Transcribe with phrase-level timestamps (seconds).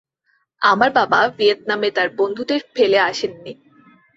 [0.61, 3.53] আমার বাবা ভিয়েতনামে তার বন্ধুদের ফেলে আসেননি।